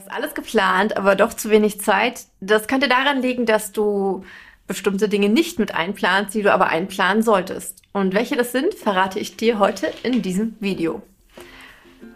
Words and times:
hast 0.00 0.10
alles 0.10 0.34
geplant, 0.34 0.96
aber 0.96 1.14
doch 1.14 1.34
zu 1.34 1.50
wenig 1.50 1.80
Zeit. 1.80 2.24
Das 2.40 2.68
könnte 2.68 2.88
daran 2.88 3.20
liegen, 3.20 3.44
dass 3.44 3.72
du 3.72 4.24
bestimmte 4.66 5.10
Dinge 5.10 5.28
nicht 5.28 5.58
mit 5.58 5.74
einplanst, 5.74 6.34
die 6.34 6.42
du 6.42 6.52
aber 6.52 6.68
einplanen 6.68 7.22
solltest. 7.22 7.82
Und 7.92 8.14
welche 8.14 8.36
das 8.36 8.52
sind, 8.52 8.72
verrate 8.74 9.18
ich 9.18 9.36
dir 9.36 9.58
heute 9.58 9.92
in 10.02 10.22
diesem 10.22 10.56
Video. 10.60 11.02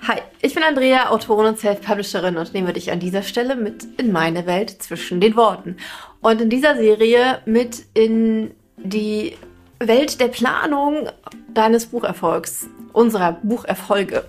Hi, 0.06 0.18
ich 0.40 0.54
bin 0.54 0.62
Andrea, 0.62 1.10
Autorin 1.10 1.46
und 1.46 1.58
Self-Publisherin 1.58 2.38
und 2.38 2.54
nehme 2.54 2.72
dich 2.72 2.90
an 2.90 3.00
dieser 3.00 3.22
Stelle 3.22 3.54
mit 3.54 3.84
in 3.98 4.12
meine 4.12 4.46
Welt 4.46 4.70
zwischen 4.82 5.20
den 5.20 5.36
Worten. 5.36 5.76
Und 6.22 6.40
in 6.40 6.48
dieser 6.48 6.76
Serie 6.76 7.40
mit 7.44 7.84
in 7.92 8.52
die 8.76 9.36
Welt 9.78 10.20
der 10.20 10.28
Planung 10.28 11.08
deines 11.52 11.86
Bucherfolgs, 11.86 12.66
unserer 12.92 13.32
Bucherfolge. 13.42 14.24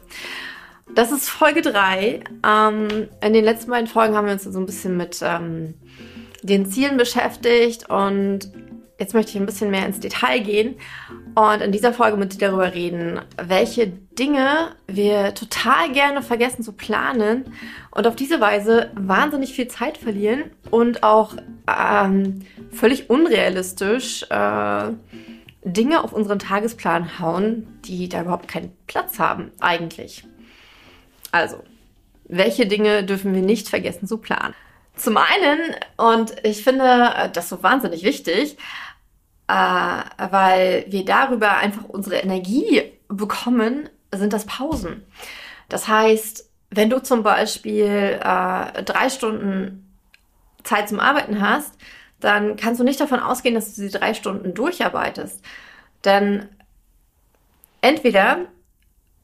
Das 0.95 1.11
ist 1.11 1.29
Folge 1.29 1.61
3. 1.61 2.21
Ähm, 2.47 3.09
in 3.21 3.33
den 3.33 3.43
letzten 3.43 3.69
beiden 3.69 3.87
Folgen 3.87 4.15
haben 4.15 4.27
wir 4.27 4.33
uns 4.33 4.43
so 4.43 4.57
ein 4.57 4.65
bisschen 4.65 4.95
mit 4.95 5.19
ähm, 5.21 5.73
den 6.41 6.65
Zielen 6.67 6.95
beschäftigt 6.95 7.89
und 7.89 8.49
jetzt 8.97 9.13
möchte 9.13 9.31
ich 9.31 9.37
ein 9.37 9.45
bisschen 9.45 9.71
mehr 9.71 9.85
ins 9.85 9.99
Detail 9.99 10.39
gehen 10.39 10.75
und 11.35 11.61
in 11.61 11.73
dieser 11.73 11.91
Folge 11.91 12.15
mit 12.15 12.33
dir 12.33 12.47
darüber 12.47 12.73
reden, 12.73 13.19
welche 13.35 13.87
Dinge 13.87 14.73
wir 14.87 15.33
total 15.33 15.91
gerne 15.91 16.21
vergessen 16.21 16.63
zu 16.63 16.71
planen 16.71 17.53
und 17.91 18.07
auf 18.07 18.15
diese 18.15 18.39
Weise 18.39 18.89
wahnsinnig 18.95 19.53
viel 19.53 19.67
Zeit 19.67 19.97
verlieren 19.97 20.45
und 20.71 21.03
auch 21.03 21.35
ähm, 21.67 22.43
völlig 22.71 23.09
unrealistisch 23.09 24.25
äh, 24.29 24.91
Dinge 25.65 26.05
auf 26.05 26.13
unseren 26.13 26.39
Tagesplan 26.39 27.19
hauen, 27.19 27.67
die 27.83 28.07
da 28.07 28.21
überhaupt 28.21 28.47
keinen 28.47 28.71
Platz 28.87 29.19
haben 29.19 29.51
eigentlich. 29.59 30.23
Also, 31.35 31.61
welche 32.29 32.65
Dinge 32.65 33.03
dürfen 33.03 33.35
wir 33.35 33.41
nicht 33.41 33.67
vergessen 33.67 34.07
zu 34.07 34.19
planen? 34.19 34.55
Zum 34.95 35.17
einen, 35.17 35.75
und 35.97 36.33
ich 36.45 36.63
finde 36.63 37.29
das 37.33 37.49
so 37.49 37.61
wahnsinnig 37.61 38.03
wichtig, 38.03 38.55
äh, 39.49 39.53
weil 39.53 40.85
wir 40.87 41.03
darüber 41.03 41.57
einfach 41.57 41.83
unsere 41.89 42.15
Energie 42.15 42.83
bekommen, 43.09 43.89
sind 44.13 44.31
das 44.31 44.45
Pausen. 44.45 45.03
Das 45.67 45.89
heißt, 45.89 46.49
wenn 46.69 46.89
du 46.89 47.03
zum 47.03 47.21
Beispiel 47.21 48.17
äh, 48.23 48.83
drei 48.83 49.09
Stunden 49.09 49.93
Zeit 50.63 50.87
zum 50.87 51.01
Arbeiten 51.01 51.41
hast, 51.41 51.73
dann 52.21 52.55
kannst 52.55 52.79
du 52.79 52.85
nicht 52.85 53.01
davon 53.01 53.19
ausgehen, 53.19 53.55
dass 53.55 53.75
du 53.75 53.81
sie 53.81 53.89
drei 53.89 54.13
Stunden 54.13 54.53
durcharbeitest. 54.53 55.43
Denn 56.05 56.47
entweder 57.81 58.45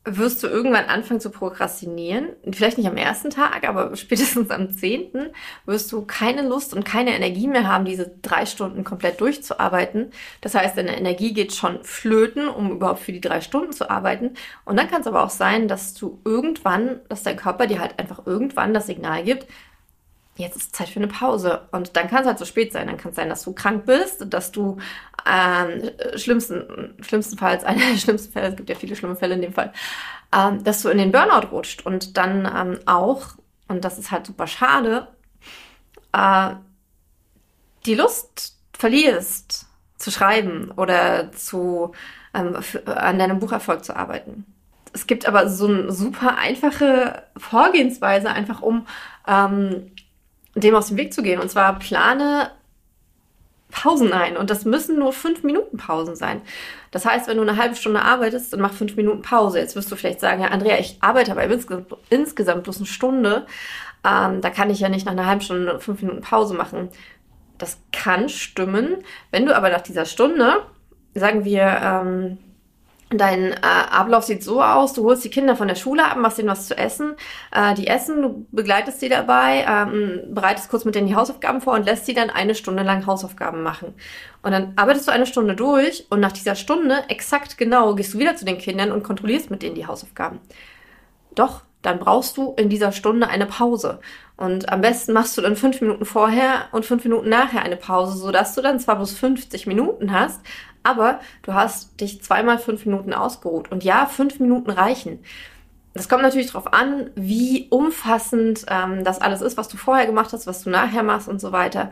wirst 0.03 0.41
du 0.41 0.47
irgendwann 0.47 0.85
anfangen 0.85 1.19
zu 1.19 1.29
prokrastinieren. 1.29 2.29
Vielleicht 2.51 2.79
nicht 2.79 2.87
am 2.87 2.97
ersten 2.97 3.29
Tag, 3.29 3.67
aber 3.67 3.95
spätestens 3.95 4.49
am 4.49 4.71
zehnten 4.71 5.29
wirst 5.65 5.91
du 5.91 6.05
keine 6.05 6.41
Lust 6.41 6.73
und 6.73 6.83
keine 6.83 7.15
Energie 7.15 7.47
mehr 7.47 7.67
haben, 7.67 7.85
diese 7.85 8.11
drei 8.21 8.47
Stunden 8.47 8.83
komplett 8.83 9.21
durchzuarbeiten. 9.21 10.11
Das 10.41 10.55
heißt, 10.55 10.75
deine 10.75 10.97
Energie 10.97 11.33
geht 11.33 11.53
schon 11.53 11.83
flöten, 11.83 12.47
um 12.47 12.71
überhaupt 12.71 13.01
für 13.01 13.11
die 13.11 13.21
drei 13.21 13.41
Stunden 13.41 13.73
zu 13.73 13.91
arbeiten. 13.91 14.31
Und 14.65 14.77
dann 14.77 14.89
kann 14.89 15.01
es 15.01 15.07
aber 15.07 15.23
auch 15.23 15.29
sein, 15.29 15.67
dass 15.67 15.93
du 15.93 16.19
irgendwann, 16.25 17.01
dass 17.07 17.21
dein 17.21 17.37
Körper 17.37 17.67
dir 17.67 17.79
halt 17.79 17.99
einfach 17.99 18.25
irgendwann 18.25 18.73
das 18.73 18.87
Signal 18.87 19.23
gibt, 19.23 19.45
jetzt 20.35 20.55
ist 20.55 20.75
Zeit 20.75 20.89
für 20.89 20.99
eine 20.99 21.07
Pause. 21.07 21.67
Und 21.71 21.95
dann 21.95 22.07
kann 22.07 22.21
es 22.21 22.27
halt 22.27 22.39
so 22.39 22.45
spät 22.45 22.73
sein. 22.73 22.87
Dann 22.87 22.97
kann 22.97 23.11
es 23.11 23.15
sein, 23.15 23.29
dass 23.29 23.43
du 23.43 23.53
krank 23.53 23.85
bist, 23.85 24.25
dass 24.33 24.51
du 24.51 24.77
ähm, 25.29 25.91
schlimmsten, 26.15 26.95
schlimmstenfalls, 27.01 27.63
einer 27.65 27.79
der 27.79 27.97
schlimmsten 27.97 28.31
Fälle, 28.31 28.49
es 28.49 28.55
gibt 28.55 28.69
ja 28.69 28.75
viele 28.75 28.95
schlimme 28.95 29.15
Fälle 29.15 29.35
in 29.35 29.41
dem 29.41 29.53
Fall, 29.53 29.73
ähm, 30.35 30.63
dass 30.63 30.81
du 30.81 30.89
in 30.89 30.97
den 30.97 31.11
Burnout 31.11 31.47
rutscht 31.51 31.85
und 31.85 32.17
dann 32.17 32.45
ähm, 32.45 32.79
auch, 32.85 33.35
und 33.67 33.85
das 33.85 33.99
ist 33.99 34.11
halt 34.11 34.25
super 34.25 34.47
schade, 34.47 35.07
äh, 36.13 36.55
die 37.85 37.95
Lust 37.95 38.57
verlierst 38.73 39.67
zu 39.97 40.11
schreiben 40.11 40.71
oder 40.75 41.31
zu, 41.31 41.91
ähm, 42.33 42.57
an 42.85 43.19
deinem 43.19 43.39
Bucherfolg 43.39 43.85
zu 43.85 43.95
arbeiten. 43.95 44.45
Es 44.93 45.07
gibt 45.07 45.25
aber 45.25 45.47
so 45.47 45.67
eine 45.67 45.91
super 45.91 46.37
einfache 46.37 47.23
Vorgehensweise, 47.37 48.29
einfach 48.29 48.61
um 48.61 48.87
ähm, 49.25 49.91
dem 50.55 50.75
aus 50.75 50.87
dem 50.87 50.97
Weg 50.97 51.13
zu 51.13 51.23
gehen. 51.23 51.39
Und 51.39 51.49
zwar 51.49 51.79
plane 51.79 52.51
Pausen 53.71 54.13
ein. 54.13 54.37
Und 54.37 54.49
das 54.49 54.65
müssen 54.65 54.99
nur 54.99 55.13
fünf 55.13 55.43
Minuten 55.43 55.77
Pausen 55.77 56.15
sein. 56.15 56.41
Das 56.91 57.05
heißt, 57.05 57.27
wenn 57.27 57.37
du 57.37 57.43
eine 57.43 57.57
halbe 57.57 57.75
Stunde 57.75 58.01
arbeitest, 58.01 58.53
dann 58.53 58.61
mach 58.61 58.73
fünf 58.73 58.95
Minuten 58.95 59.21
Pause. 59.21 59.59
Jetzt 59.59 59.75
wirst 59.75 59.91
du 59.91 59.95
vielleicht 59.95 60.19
sagen, 60.19 60.41
ja, 60.41 60.49
Andrea, 60.49 60.77
ich 60.77 60.97
arbeite 61.01 61.31
aber 61.31 61.43
insgesamt, 62.09 62.63
bloß 62.63 62.77
eine 62.77 62.85
Stunde. 62.85 63.45
Ähm, 64.05 64.41
da 64.41 64.49
kann 64.49 64.69
ich 64.69 64.79
ja 64.79 64.89
nicht 64.89 65.05
nach 65.05 65.13
einer 65.13 65.25
halben 65.25 65.41
Stunde 65.41 65.79
fünf 65.79 66.01
Minuten 66.01 66.21
Pause 66.21 66.53
machen. 66.53 66.89
Das 67.57 67.79
kann 67.91 68.29
stimmen. 68.29 68.97
Wenn 69.31 69.45
du 69.45 69.55
aber 69.55 69.69
nach 69.69 69.81
dieser 69.81 70.05
Stunde, 70.05 70.63
sagen 71.13 71.45
wir, 71.45 71.63
ähm, 71.63 72.37
Dein 73.13 73.51
äh, 73.51 73.57
Ablauf 73.61 74.23
sieht 74.23 74.41
so 74.41 74.63
aus, 74.63 74.93
du 74.93 75.03
holst 75.03 75.25
die 75.25 75.29
Kinder 75.29 75.57
von 75.57 75.67
der 75.67 75.75
Schule 75.75 76.05
ab, 76.05 76.17
machst 76.17 76.39
ihnen 76.39 76.47
was 76.47 76.67
zu 76.67 76.77
essen, 76.77 77.15
äh, 77.51 77.73
die 77.73 77.87
essen, 77.87 78.21
du 78.21 78.47
begleitest 78.51 79.01
sie 79.01 79.09
dabei, 79.09 79.65
ähm, 79.67 80.21
bereitest 80.29 80.69
kurz 80.69 80.85
mit 80.85 80.95
denen 80.95 81.07
die 81.07 81.15
Hausaufgaben 81.15 81.59
vor 81.59 81.73
und 81.73 81.85
lässt 81.85 82.05
sie 82.05 82.13
dann 82.13 82.29
eine 82.29 82.55
Stunde 82.55 82.83
lang 82.83 83.05
Hausaufgaben 83.05 83.63
machen. 83.63 83.93
Und 84.43 84.51
dann 84.51 84.73
arbeitest 84.77 85.09
du 85.09 85.11
eine 85.11 85.25
Stunde 85.25 85.55
durch 85.55 86.05
und 86.09 86.21
nach 86.21 86.31
dieser 86.31 86.55
Stunde, 86.55 87.03
exakt 87.09 87.57
genau, 87.57 87.95
gehst 87.95 88.13
du 88.13 88.19
wieder 88.19 88.37
zu 88.37 88.45
den 88.45 88.57
Kindern 88.57 88.93
und 88.93 89.03
kontrollierst 89.03 89.51
mit 89.51 89.61
denen 89.61 89.75
die 89.75 89.87
Hausaufgaben. 89.87 90.39
Doch, 91.35 91.63
dann 91.81 91.99
brauchst 91.99 92.37
du 92.37 92.53
in 92.57 92.69
dieser 92.69 92.91
Stunde 92.91 93.27
eine 93.27 93.45
Pause. 93.45 93.99
Und 94.37 94.69
am 94.69 94.81
besten 94.81 95.13
machst 95.13 95.37
du 95.37 95.41
dann 95.41 95.55
fünf 95.55 95.81
Minuten 95.81 96.05
vorher 96.05 96.67
und 96.71 96.85
fünf 96.85 97.03
Minuten 97.03 97.29
nachher 97.29 97.63
eine 97.63 97.75
Pause, 97.75 98.17
sodass 98.17 98.55
du 98.55 98.61
dann 98.61 98.79
zwar 98.79 98.95
bloß 98.95 99.11
50 99.13 99.67
Minuten 99.67 100.11
hast, 100.11 100.41
aber 100.83 101.19
du 101.43 101.53
hast 101.53 101.99
dich 102.01 102.21
zweimal 102.21 102.57
fünf 102.57 102.85
Minuten 102.85 103.13
ausgeruht. 103.13 103.71
Und 103.71 103.83
ja, 103.83 104.05
fünf 104.05 104.39
Minuten 104.39 104.71
reichen. 104.71 105.19
Das 105.93 106.07
kommt 106.07 106.21
natürlich 106.21 106.47
darauf 106.47 106.73
an, 106.73 107.09
wie 107.15 107.67
umfassend 107.69 108.65
ähm, 108.69 109.03
das 109.03 109.19
alles 109.19 109.41
ist, 109.41 109.57
was 109.57 109.67
du 109.67 109.77
vorher 109.77 110.05
gemacht 110.05 110.31
hast, 110.33 110.47
was 110.47 110.63
du 110.63 110.69
nachher 110.69 111.03
machst 111.03 111.27
und 111.27 111.41
so 111.41 111.51
weiter. 111.51 111.91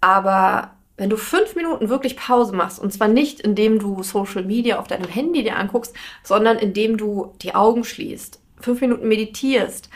Aber 0.00 0.70
wenn 0.96 1.10
du 1.10 1.16
fünf 1.16 1.56
Minuten 1.56 1.88
wirklich 1.88 2.16
Pause 2.16 2.54
machst, 2.54 2.78
und 2.78 2.92
zwar 2.92 3.08
nicht 3.08 3.40
indem 3.40 3.78
du 3.78 4.02
Social 4.02 4.44
Media 4.44 4.78
auf 4.78 4.86
deinem 4.86 5.08
Handy 5.08 5.42
dir 5.42 5.56
anguckst, 5.56 5.94
sondern 6.22 6.56
indem 6.56 6.96
du 6.96 7.34
die 7.42 7.54
Augen 7.54 7.84
schließt, 7.84 8.40
fünf 8.60 8.80
Minuten 8.80 9.08
meditierst, 9.08 9.90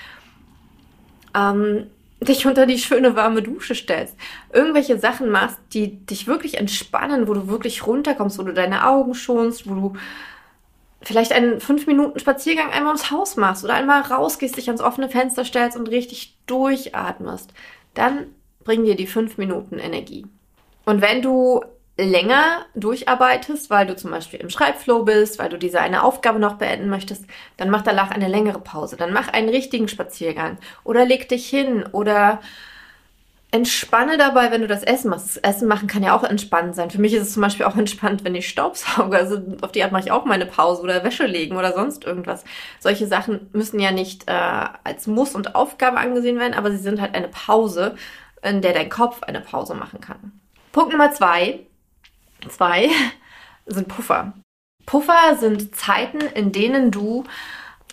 ähm, 1.34 1.86
dich 2.20 2.46
unter 2.46 2.66
die 2.66 2.78
schöne 2.78 3.14
warme 3.14 3.42
Dusche 3.42 3.74
stellst, 3.74 4.16
irgendwelche 4.52 4.98
Sachen 4.98 5.30
machst, 5.30 5.58
die 5.72 6.04
dich 6.04 6.26
wirklich 6.26 6.58
entspannen, 6.58 7.28
wo 7.28 7.34
du 7.34 7.48
wirklich 7.48 7.86
runterkommst, 7.86 8.38
wo 8.38 8.42
du 8.42 8.52
deine 8.52 8.86
Augen 8.86 9.14
schonst, 9.14 9.68
wo 9.68 9.74
du 9.74 9.92
vielleicht 11.02 11.32
einen 11.32 11.60
fünf 11.60 11.86
Minuten 11.86 12.18
Spaziergang 12.18 12.70
einmal 12.70 12.94
ums 12.94 13.10
Haus 13.10 13.36
machst 13.36 13.64
oder 13.64 13.74
einmal 13.74 14.02
rausgehst, 14.02 14.56
dich 14.56 14.68
ans 14.68 14.80
offene 14.80 15.08
Fenster 15.08 15.44
stellst 15.44 15.76
und 15.76 15.88
richtig 15.88 16.36
durchatmest, 16.46 17.52
dann 17.94 18.26
bringen 18.64 18.84
dir 18.84 18.96
die 18.96 19.06
fünf 19.06 19.38
Minuten 19.38 19.78
Energie. 19.78 20.26
Und 20.84 21.00
wenn 21.00 21.22
du 21.22 21.62
länger 21.98 22.64
durcharbeitest, 22.74 23.70
weil 23.70 23.86
du 23.86 23.96
zum 23.96 24.12
Beispiel 24.12 24.38
im 24.40 24.50
Schreibflow 24.50 25.02
bist, 25.02 25.38
weil 25.38 25.48
du 25.48 25.58
diese 25.58 25.80
eine 25.80 26.04
Aufgabe 26.04 26.38
noch 26.38 26.54
beenden 26.54 26.88
möchtest, 26.88 27.24
dann 27.56 27.70
mach 27.70 27.82
danach 27.82 28.10
eine 28.10 28.28
längere 28.28 28.60
Pause. 28.60 28.96
Dann 28.96 29.12
mach 29.12 29.28
einen 29.28 29.48
richtigen 29.48 29.88
Spaziergang 29.88 30.58
oder 30.84 31.04
leg 31.04 31.28
dich 31.28 31.48
hin 31.48 31.84
oder 31.90 32.40
entspanne 33.50 34.18
dabei, 34.18 34.50
wenn 34.50 34.60
du 34.60 34.68
das 34.68 34.84
Essen 34.84 35.10
machst. 35.10 35.26
Das 35.26 35.36
Essen 35.38 35.66
machen 35.66 35.88
kann 35.88 36.04
ja 36.04 36.16
auch 36.16 36.22
entspannend 36.22 36.76
sein. 36.76 36.90
Für 36.90 37.00
mich 37.00 37.14
ist 37.14 37.22
es 37.22 37.32
zum 37.32 37.42
Beispiel 37.42 37.66
auch 37.66 37.76
entspannt, 37.76 38.22
wenn 38.22 38.36
ich 38.36 38.48
Staubsauge. 38.48 39.16
Also 39.16 39.42
auf 39.62 39.72
die 39.72 39.82
Art 39.82 39.90
mache 39.90 40.04
ich 40.04 40.12
auch 40.12 40.24
meine 40.24 40.46
Pause 40.46 40.82
oder 40.82 41.02
Wäsche 41.02 41.26
legen 41.26 41.56
oder 41.56 41.72
sonst 41.72 42.04
irgendwas. 42.04 42.44
Solche 42.78 43.08
Sachen 43.08 43.48
müssen 43.52 43.80
ja 43.80 43.90
nicht 43.90 44.28
äh, 44.28 44.66
als 44.84 45.08
Muss 45.08 45.34
und 45.34 45.56
Aufgabe 45.56 45.96
angesehen 45.96 46.38
werden, 46.38 46.54
aber 46.54 46.70
sie 46.70 46.76
sind 46.76 47.00
halt 47.00 47.16
eine 47.16 47.28
Pause, 47.28 47.96
in 48.42 48.62
der 48.62 48.72
dein 48.72 48.88
Kopf 48.88 49.24
eine 49.24 49.40
Pause 49.40 49.74
machen 49.74 50.00
kann. 50.00 50.40
Punkt 50.70 50.92
Nummer 50.92 51.10
zwei 51.10 51.66
Zwei 52.48 52.90
sind 53.66 53.88
Puffer. 53.88 54.32
Puffer 54.86 55.36
sind 55.38 55.76
Zeiten, 55.76 56.20
in 56.20 56.52
denen 56.52 56.90
du 56.90 57.24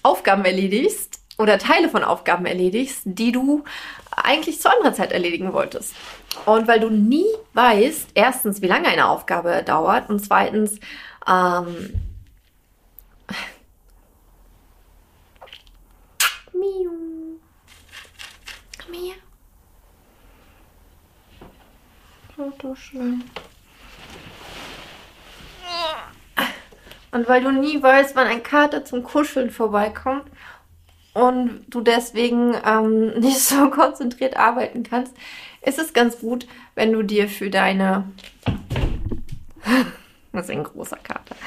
Aufgaben 0.04 0.46
erledigst 0.46 1.20
oder 1.38 1.58
Teile 1.58 1.90
von 1.90 2.04
Aufgaben 2.04 2.46
erledigst, 2.46 3.02
die 3.06 3.32
du 3.32 3.64
eigentlich 4.12 4.62
zu 4.62 4.72
anderer 4.72 4.94
Zeit 4.94 5.12
erledigen 5.12 5.52
wolltest. 5.52 5.96
Und 6.46 6.68
weil 6.68 6.80
du 6.80 6.90
nie 6.90 7.26
weißt, 7.54 8.10
erstens, 8.14 8.62
wie 8.62 8.68
lange 8.68 8.88
eine 8.88 9.10
Aufgabe 9.10 9.64
dauert 9.66 10.10
und 10.10 10.20
zweitens, 10.20 10.80
ähm, 11.28 11.96
Miu. 16.54 16.92
Komm 18.86 18.94
her. 18.94 19.16
So 22.62 22.76
schön. 22.76 23.24
Und 27.16 27.30
weil 27.30 27.42
du 27.42 27.52
nie 27.52 27.82
weißt, 27.82 28.14
wann 28.18 28.28
ein 28.28 28.44
Kater 28.44 28.84
zum 28.84 29.02
Kuscheln 29.04 29.50
vorbeikommt, 29.50 30.26
und 31.14 31.64
du 31.70 31.80
deswegen 31.80 32.56
ähm, 32.66 33.14
nicht 33.20 33.40
so 33.40 33.70
konzentriert 33.70 34.36
arbeiten 34.36 34.84
kannst, 34.84 35.14
ist 35.62 35.80
es 35.80 35.94
ganz 35.94 36.20
gut, 36.20 36.46
wenn 36.76 36.92
du 36.92 37.04
dir 37.04 37.30
für 37.30 37.50
deine 37.50 38.04
das 40.34 40.46
ist 40.46 40.52
ein 40.52 40.66
großer 40.66 40.98
Kater. 40.98 41.38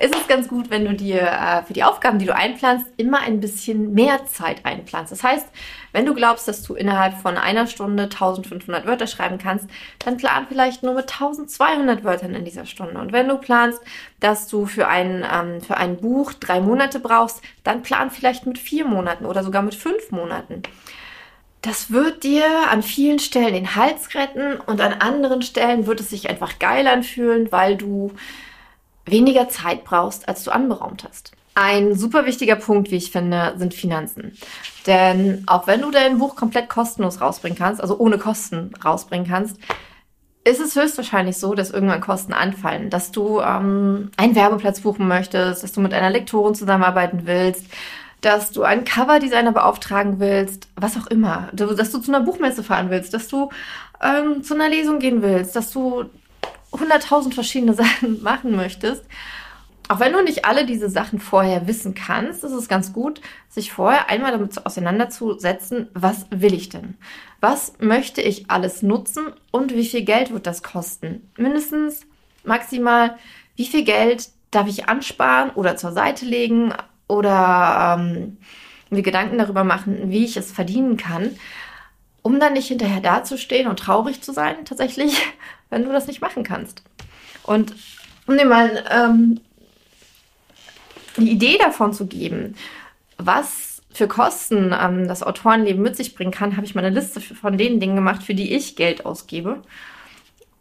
Es 0.00 0.12
ist 0.12 0.28
ganz 0.28 0.46
gut, 0.46 0.70
wenn 0.70 0.84
du 0.84 0.94
dir 0.94 1.22
äh, 1.22 1.64
für 1.64 1.72
die 1.72 1.82
Aufgaben, 1.82 2.20
die 2.20 2.26
du 2.26 2.34
einplanst, 2.34 2.86
immer 2.96 3.18
ein 3.18 3.40
bisschen 3.40 3.94
mehr 3.94 4.26
Zeit 4.26 4.64
einplanst. 4.64 5.10
Das 5.10 5.24
heißt, 5.24 5.48
wenn 5.90 6.06
du 6.06 6.14
glaubst, 6.14 6.46
dass 6.46 6.62
du 6.62 6.74
innerhalb 6.74 7.14
von 7.14 7.36
einer 7.36 7.66
Stunde 7.66 8.04
1500 8.04 8.86
Wörter 8.86 9.08
schreiben 9.08 9.38
kannst, 9.38 9.68
dann 10.04 10.16
plan 10.16 10.46
vielleicht 10.48 10.84
nur 10.84 10.94
mit 10.94 11.12
1200 11.12 12.04
Wörtern 12.04 12.36
in 12.36 12.44
dieser 12.44 12.64
Stunde. 12.64 13.00
Und 13.00 13.12
wenn 13.12 13.26
du 13.26 13.38
planst, 13.38 13.80
dass 14.20 14.46
du 14.46 14.66
für 14.66 14.86
ein, 14.86 15.26
ähm, 15.34 15.60
für 15.60 15.76
ein 15.76 15.96
Buch 15.96 16.32
drei 16.32 16.60
Monate 16.60 17.00
brauchst, 17.00 17.42
dann 17.64 17.82
plan 17.82 18.12
vielleicht 18.12 18.46
mit 18.46 18.58
vier 18.58 18.84
Monaten 18.84 19.26
oder 19.26 19.42
sogar 19.42 19.62
mit 19.62 19.74
fünf 19.74 20.12
Monaten. 20.12 20.62
Das 21.62 21.90
wird 21.90 22.22
dir 22.22 22.44
an 22.70 22.84
vielen 22.84 23.18
Stellen 23.18 23.52
den 23.52 23.74
Hals 23.74 24.14
retten 24.14 24.60
und 24.60 24.80
an 24.80 24.92
anderen 24.92 25.42
Stellen 25.42 25.88
wird 25.88 25.98
es 25.98 26.10
sich 26.10 26.30
einfach 26.30 26.60
geil 26.60 26.86
anfühlen, 26.86 27.50
weil 27.50 27.76
du 27.76 28.12
weniger 29.10 29.48
Zeit 29.48 29.84
brauchst, 29.84 30.28
als 30.28 30.44
du 30.44 30.50
anberaumt 30.50 31.04
hast. 31.08 31.32
Ein 31.54 31.96
super 31.96 32.24
wichtiger 32.24 32.56
Punkt, 32.56 32.90
wie 32.90 32.96
ich 32.96 33.10
finde, 33.10 33.54
sind 33.56 33.74
Finanzen. 33.74 34.38
Denn 34.86 35.42
auch 35.46 35.66
wenn 35.66 35.82
du 35.82 35.90
dein 35.90 36.18
Buch 36.18 36.36
komplett 36.36 36.68
kostenlos 36.68 37.20
rausbringen 37.20 37.58
kannst, 37.58 37.80
also 37.80 37.98
ohne 37.98 38.18
Kosten 38.18 38.72
rausbringen 38.84 39.26
kannst, 39.26 39.58
ist 40.44 40.60
es 40.60 40.76
höchstwahrscheinlich 40.76 41.36
so, 41.36 41.54
dass 41.54 41.70
irgendwann 41.70 42.00
Kosten 42.00 42.32
anfallen, 42.32 42.90
dass 42.90 43.10
du 43.10 43.40
ähm, 43.40 44.10
einen 44.16 44.34
Werbeplatz 44.34 44.80
buchen 44.80 45.08
möchtest, 45.08 45.62
dass 45.62 45.72
du 45.72 45.80
mit 45.80 45.92
einer 45.92 46.10
Lektorin 46.10 46.54
zusammenarbeiten 46.54 47.22
willst, 47.24 47.66
dass 48.20 48.50
du 48.50 48.62
einen 48.62 48.84
Coverdesigner 48.84 49.52
beauftragen 49.52 50.18
willst, 50.20 50.68
was 50.76 50.96
auch 50.96 51.06
immer, 51.08 51.48
dass 51.52 51.90
du 51.92 51.98
zu 51.98 52.10
einer 52.10 52.24
Buchmesse 52.24 52.64
fahren 52.64 52.90
willst, 52.90 53.14
dass 53.14 53.28
du 53.28 53.50
ähm, 54.02 54.42
zu 54.42 54.54
einer 54.54 54.68
Lesung 54.68 54.98
gehen 54.98 55.22
willst, 55.22 55.54
dass 55.54 55.70
du 55.70 56.04
100.000 56.72 57.34
verschiedene 57.34 57.74
Sachen 57.74 58.22
machen 58.22 58.56
möchtest. 58.56 59.04
Auch 59.88 60.00
wenn 60.00 60.12
du 60.12 60.22
nicht 60.22 60.44
alle 60.44 60.66
diese 60.66 60.90
Sachen 60.90 61.18
vorher 61.18 61.66
wissen 61.66 61.94
kannst, 61.94 62.44
ist 62.44 62.52
es 62.52 62.68
ganz 62.68 62.92
gut, 62.92 63.22
sich 63.48 63.72
vorher 63.72 64.10
einmal 64.10 64.32
damit 64.32 64.66
auseinanderzusetzen, 64.66 65.88
was 65.94 66.26
will 66.30 66.52
ich 66.52 66.68
denn? 66.68 66.98
Was 67.40 67.72
möchte 67.78 68.20
ich 68.20 68.50
alles 68.50 68.82
nutzen 68.82 69.32
und 69.50 69.74
wie 69.74 69.86
viel 69.86 70.02
Geld 70.02 70.30
wird 70.30 70.46
das 70.46 70.62
kosten? 70.62 71.30
Mindestens, 71.38 72.02
maximal, 72.44 73.16
wie 73.56 73.64
viel 73.64 73.82
Geld 73.82 74.28
darf 74.50 74.68
ich 74.68 74.90
ansparen 74.90 75.50
oder 75.50 75.76
zur 75.76 75.92
Seite 75.92 76.26
legen 76.26 76.74
oder 77.08 77.96
ähm, 77.98 78.36
mir 78.90 79.02
Gedanken 79.02 79.38
darüber 79.38 79.64
machen, 79.64 80.10
wie 80.10 80.24
ich 80.24 80.36
es 80.36 80.52
verdienen 80.52 80.98
kann, 80.98 81.36
um 82.22 82.40
dann 82.40 82.52
nicht 82.52 82.68
hinterher 82.68 83.00
dazustehen 83.00 83.68
und 83.68 83.78
traurig 83.78 84.20
zu 84.20 84.32
sein, 84.32 84.64
tatsächlich, 84.66 85.16
wenn 85.70 85.84
du 85.84 85.92
das 85.92 86.06
nicht 86.06 86.20
machen 86.20 86.42
kannst. 86.42 86.82
Und 87.42 87.74
um 88.26 88.36
dir 88.36 88.46
mal 88.46 88.84
ähm, 88.90 89.40
die 91.16 91.30
Idee 91.30 91.58
davon 91.58 91.92
zu 91.92 92.06
geben, 92.06 92.54
was 93.16 93.82
für 93.90 94.06
Kosten 94.06 94.74
ähm, 94.78 95.08
das 95.08 95.22
Autorenleben 95.22 95.82
mit 95.82 95.96
sich 95.96 96.14
bringen 96.14 96.30
kann, 96.30 96.56
habe 96.56 96.66
ich 96.66 96.74
mal 96.74 96.84
eine 96.84 96.94
Liste 96.94 97.20
von 97.20 97.58
den 97.58 97.80
Dingen 97.80 97.96
gemacht, 97.96 98.22
für 98.22 98.34
die 98.34 98.54
ich 98.54 98.76
Geld 98.76 99.06
ausgebe. 99.06 99.62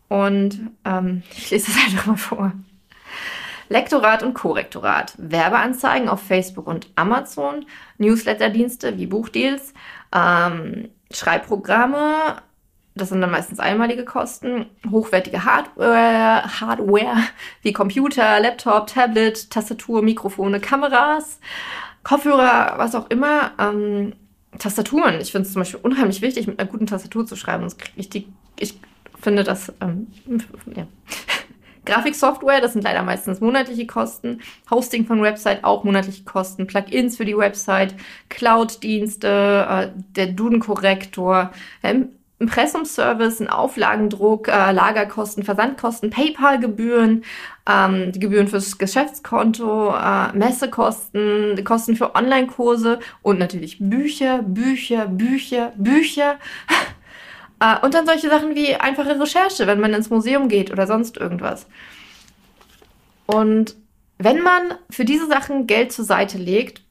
Und 0.07 0.59
ähm, 0.85 1.23
ich 1.37 1.51
lese 1.51 1.71
es 1.71 1.77
einfach 1.77 2.05
mal 2.05 2.17
vor. 2.17 2.53
Lektorat 3.69 4.23
und 4.23 4.33
Korrektorat, 4.33 5.13
Werbeanzeigen 5.17 6.07
auf 6.07 6.21
Facebook 6.21 6.67
und 6.67 6.87
Amazon, 6.95 7.65
Newsletterdienste 7.97 8.97
wie 8.97 9.07
Buchdeals, 9.07 9.73
ähm, 10.15 10.89
Schreibprogramme, 11.11 12.41
das 12.97 13.09
sind 13.09 13.21
dann 13.21 13.31
meistens 13.31 13.59
einmalige 13.59 14.05
Kosten, 14.05 14.65
hochwertige 14.89 15.45
Hardware, 15.45 16.43
Hardware 16.59 17.23
wie 17.61 17.73
Computer, 17.73 18.39
Laptop, 18.39 18.87
Tablet, 18.87 19.49
Tastatur, 19.49 20.01
Mikrofone, 20.01 20.59
Kameras, 20.59 21.39
Kopfhörer, 22.03 22.73
was 22.77 22.95
auch 22.95 23.09
immer. 23.09 23.51
Ähm, 23.59 24.13
Tastaturen. 24.59 25.19
Ich 25.21 25.31
finde 25.31 25.45
es 25.45 25.53
zum 25.53 25.61
Beispiel 25.61 25.79
unheimlich 25.81 26.21
wichtig, 26.21 26.47
mit 26.47 26.59
einer 26.59 26.69
guten 26.69 26.87
Tastatur 26.87 27.25
zu 27.25 27.35
schreiben. 27.35 27.61
Sonst 27.61 27.79
ich 27.95 28.09
die, 28.09 28.27
ich 28.59 28.79
finde 29.19 29.43
das, 29.43 29.73
ähm, 29.81 30.07
ja. 30.75 30.87
Grafiksoftware, 31.85 32.59
das 32.59 32.73
sind 32.73 32.83
leider 32.83 33.01
meistens 33.03 33.39
monatliche 33.39 33.87
Kosten. 33.87 34.41
Hosting 34.69 35.05
von 35.05 35.21
Website 35.21 35.63
auch 35.63 35.85
monatliche 35.85 36.25
Kosten. 36.25 36.67
Plugins 36.67 37.15
für 37.15 37.23
die 37.23 37.37
Website, 37.37 37.95
Cloud-Dienste, 38.27 39.67
äh, 39.69 39.89
der 40.15 40.27
Duden-Korrektor, 40.27 41.51
ähm, 41.83 42.09
Impressumservice, 42.39 43.41
ein 43.41 43.49
Auflagendruck, 43.49 44.47
äh, 44.47 44.71
Lagerkosten, 44.71 45.43
Versandkosten, 45.43 46.11
PayPal-Gebühren, 46.11 47.23
ähm, 47.67 48.11
die 48.11 48.19
Gebühren 48.19 48.47
fürs 48.47 48.77
Geschäftskonto, 48.77 49.95
äh, 49.95 50.31
Messekosten, 50.37 51.63
Kosten 51.63 51.95
für 51.95 52.13
Online-Kurse 52.15 52.99
und 53.23 53.39
natürlich 53.39 53.77
Bücher, 53.79 54.43
Bücher, 54.43 55.07
Bücher, 55.07 55.73
Bücher. 55.75 56.37
Äh, 57.59 57.83
und 57.83 57.95
dann 57.95 58.05
solche 58.05 58.29
Sachen 58.29 58.53
wie 58.53 58.75
einfache 58.75 59.19
Recherche, 59.19 59.65
wenn 59.65 59.79
man 59.79 59.91
ins 59.91 60.11
Museum 60.11 60.47
geht 60.47 60.71
oder 60.71 60.85
sonst 60.85 61.17
irgendwas. 61.17 61.65
Und 63.25 63.75
wenn 64.19 64.41
man 64.41 64.75
für 64.91 65.05
diese 65.05 65.25
Sachen 65.25 65.65
Geld 65.65 65.91
zur 65.91 66.05
Seite 66.05 66.37
legt, 66.37 66.83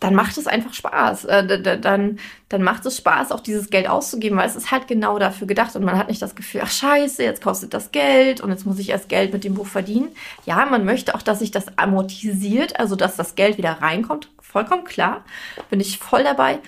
dann 0.00 0.14
macht 0.14 0.38
es 0.38 0.46
einfach 0.46 0.72
Spaß. 0.72 1.26
Äh, 1.26 1.78
dann, 1.78 2.18
dann 2.48 2.62
macht 2.62 2.86
es 2.86 2.96
Spaß, 2.96 3.32
auch 3.32 3.40
dieses 3.40 3.70
Geld 3.70 3.88
auszugeben, 3.88 4.38
weil 4.38 4.48
es 4.48 4.56
ist 4.56 4.70
halt 4.70 4.88
genau 4.88 5.18
dafür 5.18 5.46
gedacht 5.46 5.76
und 5.76 5.84
man 5.84 5.98
hat 5.98 6.08
nicht 6.08 6.22
das 6.22 6.34
Gefühl, 6.34 6.62
ach 6.64 6.70
scheiße, 6.70 7.22
jetzt 7.22 7.42
kostet 7.42 7.74
das 7.74 7.92
Geld 7.92 8.40
und 8.40 8.50
jetzt 8.50 8.64
muss 8.64 8.78
ich 8.78 8.88
erst 8.88 9.10
Geld 9.10 9.32
mit 9.32 9.44
dem 9.44 9.54
Buch 9.54 9.66
verdienen. 9.66 10.08
Ja, 10.46 10.64
man 10.64 10.84
möchte 10.84 11.14
auch, 11.14 11.22
dass 11.22 11.38
sich 11.38 11.50
das 11.50 11.66
amortisiert, 11.78 12.80
also 12.80 12.96
dass 12.96 13.16
das 13.16 13.34
Geld 13.34 13.58
wieder 13.58 13.82
reinkommt. 13.82 14.30
Vollkommen 14.40 14.84
klar, 14.84 15.24
bin 15.68 15.80
ich 15.80 15.98
voll 15.98 16.24
dabei. 16.24 16.58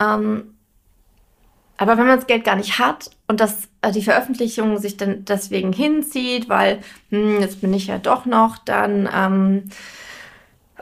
Ähm, 0.00 0.54
aber 1.76 1.96
wenn 1.96 2.06
man 2.06 2.16
das 2.16 2.26
Geld 2.26 2.44
gar 2.44 2.56
nicht 2.56 2.78
hat 2.78 3.10
und 3.26 3.40
dass 3.40 3.68
äh, 3.82 3.92
die 3.92 4.02
Veröffentlichung 4.02 4.78
sich 4.78 4.96
dann 4.96 5.24
deswegen 5.24 5.72
hinzieht, 5.72 6.48
weil 6.48 6.78
hm, 7.10 7.40
jetzt 7.40 7.60
bin 7.60 7.74
ich 7.74 7.88
ja 7.88 7.98
doch 7.98 8.24
noch 8.24 8.58
dann 8.58 9.08
ähm, 9.12 9.70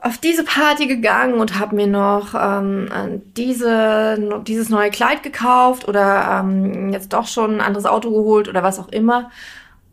auf 0.07 0.19
diese 0.19 0.45
Party 0.45 0.87
gegangen 0.87 1.35
und 1.35 1.59
habe 1.59 1.75
mir 1.75 1.89
noch 1.89 2.35
ähm, 2.35 2.89
diese, 3.37 4.41
dieses 4.47 4.69
neue 4.69 4.91
Kleid 4.91 5.23
gekauft 5.23 5.89
oder 5.89 6.41
ähm, 6.41 6.93
jetzt 6.93 7.13
doch 7.13 7.27
schon 7.27 7.57
ein 7.57 7.61
anderes 7.61 7.87
Auto 7.87 8.11
geholt 8.11 8.49
oder 8.49 8.63
was 8.63 8.79
auch 8.79 8.89
immer 8.89 9.31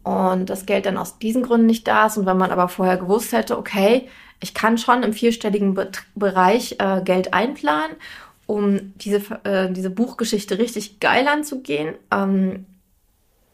und 0.03 0.49
das 0.49 0.65
Geld 0.65 0.85
dann 0.85 0.97
aus 0.97 1.17
diesen 1.17 1.43
Gründen 1.43 1.65
nicht 1.65 1.87
da 1.87 2.05
ist 2.05 2.17
und 2.17 2.25
wenn 2.27 2.37
man 2.37 2.51
aber 2.51 2.67
vorher 2.67 2.97
gewusst 2.97 3.31
hätte, 3.31 3.57
okay, 3.57 4.07
ich 4.39 4.53
kann 4.53 4.77
schon 4.77 5.01
im 5.01 5.13
vierstelligen 5.13 5.73
Be 5.73 5.89
Bereich 6.15 6.75
äh, 6.79 7.01
Geld 7.01 7.33
einplanen 7.33 7.95
um 8.45 8.93
diese, 8.97 9.21
äh, 9.45 9.71
diese 9.71 9.89
Buchgeschichte 9.89 10.59
richtig 10.59 10.99
geil 10.99 11.27
anzugehen. 11.27 11.95
Ähm, 12.11 12.65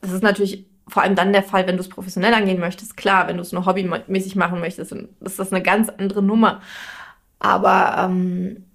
das 0.01 0.11
ist 0.11 0.23
natürlich 0.23 0.65
vor 0.89 1.03
allem 1.03 1.15
dann 1.15 1.34
der 1.34 1.43
Fall, 1.43 1.67
wenn 1.67 1.77
du 1.77 1.81
es 1.81 1.89
professionell 1.89 2.34
angehen 2.34 2.60
möchtest. 2.60 2.98
Klar, 2.98 3.27
wenn 3.27 3.38
du 3.38 3.41
es 3.41 3.51
nur 3.51 3.65
hobbymäßig 3.65 4.36
machen 4.36 4.60
möchtest, 4.60 4.91
dann 4.91 5.10
ist 5.22 5.39
das 5.39 5.53
eine 5.53 5.62
ganz 5.62 5.89
andere 5.89 6.22
Nummer. 6.22 6.62
Aber 7.39 7.96
ähm, 8.10 8.65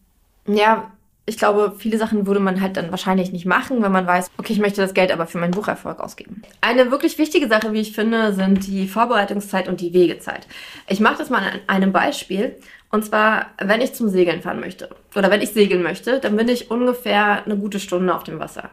ja, 0.47 0.90
ich 1.26 1.38
glaube, 1.38 1.75
viele 1.78 1.97
Sachen 1.97 2.26
würde 2.26 2.40
man 2.40 2.61
halt 2.61 2.76
dann 2.76 2.90
wahrscheinlich 2.90 3.33
nicht 3.33 3.47
machen, 3.47 3.83
wenn 3.83 3.92
man 3.92 4.06
weiß, 4.06 4.30
okay, 4.37 4.52
ich 4.52 4.59
möchte 4.59 4.83
das 4.83 4.92
Geld 4.92 5.11
aber 5.11 5.26
für 5.26 5.38
meinen 5.38 5.52
Bucherfolg 5.52 6.00
ausgeben. 6.00 6.42
Eine 6.61 6.90
wirklich 6.90 7.16
wichtige 7.16 7.49
Sache, 7.49 7.73
wie 7.73 7.80
ich 7.80 7.92
finde, 7.92 8.35
sind 8.35 8.66
die 8.66 8.87
Vorbereitungszeit 8.87 9.68
und 9.68 9.80
die 9.80 9.94
Wegezeit. 9.94 10.47
Ich 10.87 11.00
mache 11.00 11.18
das 11.18 11.30
mal 11.30 11.42
an 11.42 11.61
einem 11.66 11.92
Beispiel. 11.92 12.56
Und 12.90 13.04
zwar, 13.04 13.47
wenn 13.59 13.80
ich 13.80 13.94
zum 13.94 14.09
Segeln 14.09 14.42
fahren 14.42 14.61
möchte 14.61 14.88
oder 15.16 15.30
wenn 15.30 15.40
ich 15.40 15.50
segeln 15.50 15.83
möchte, 15.83 16.21
dann 16.21 16.37
bin 16.37 16.49
ich 16.49 16.71
ungefähr 16.71 17.44
eine 17.44 17.56
gute 17.56 17.80
Stunde 17.80 18.14
auf 18.14 18.23
dem 18.23 18.38
Wasser. 18.38 18.71